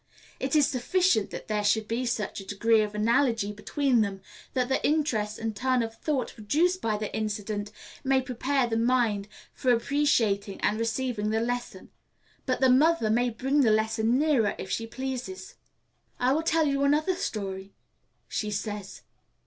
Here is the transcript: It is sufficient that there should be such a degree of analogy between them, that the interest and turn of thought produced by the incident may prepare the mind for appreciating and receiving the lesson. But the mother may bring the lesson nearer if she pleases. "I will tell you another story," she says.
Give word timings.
It 0.39 0.55
is 0.55 0.65
sufficient 0.65 1.29
that 1.29 1.47
there 1.47 1.63
should 1.63 1.87
be 1.87 2.07
such 2.07 2.39
a 2.41 2.45
degree 2.47 2.81
of 2.81 2.95
analogy 2.95 3.51
between 3.53 4.01
them, 4.01 4.19
that 4.55 4.67
the 4.67 4.83
interest 4.83 5.37
and 5.37 5.55
turn 5.55 5.83
of 5.83 5.95
thought 5.97 6.33
produced 6.33 6.81
by 6.81 6.97
the 6.97 7.15
incident 7.15 7.71
may 8.03 8.19
prepare 8.19 8.65
the 8.65 8.77
mind 8.77 9.27
for 9.53 9.71
appreciating 9.71 10.59
and 10.61 10.79
receiving 10.79 11.29
the 11.29 11.39
lesson. 11.39 11.91
But 12.47 12.61
the 12.61 12.69
mother 12.71 13.11
may 13.11 13.29
bring 13.29 13.61
the 13.61 13.69
lesson 13.69 14.17
nearer 14.17 14.55
if 14.57 14.71
she 14.71 14.87
pleases. 14.87 15.53
"I 16.19 16.33
will 16.33 16.41
tell 16.41 16.65
you 16.65 16.83
another 16.83 17.13
story," 17.13 17.75
she 18.27 18.49
says. 18.49 19.03